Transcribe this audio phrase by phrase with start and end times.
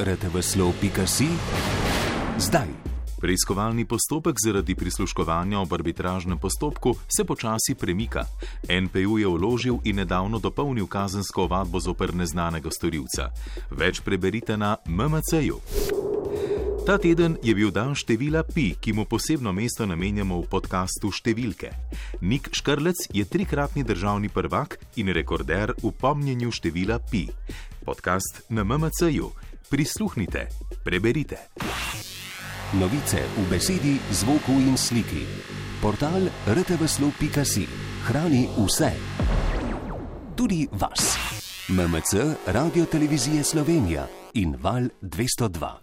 [0.00, 1.28] rtvslo.si
[2.38, 2.68] zdaj.
[3.20, 8.24] Preiskovalni postopek zaradi prisluškovanja ob arbitražnem postopku se počasi premika.
[8.82, 13.28] NPU je vložil in nedavno dopolnil kazensko ovadbo zoper neznanega storilca.
[13.70, 15.60] Več preberite na MMC-ju.
[16.86, 21.76] Ta teden je bil dan števila pi, ki mu posebno mesto namenjamo v podkastu Številke.
[22.24, 27.28] Nik Škrlec je trikratni državni prvak in rekorder v pomnjenju števila pi.
[27.84, 29.49] Podcast na MMC-ju.
[29.68, 30.48] Prisluhnite,
[30.84, 31.36] preberite.
[32.72, 35.26] Novice v besedi, zvoku in sliki.
[35.80, 37.66] Portal rtvslo.si
[38.06, 38.92] hrani vse.
[40.36, 41.16] Tudi vas.
[41.68, 45.76] MMC, Radio Televizije Slovenija in Val 202.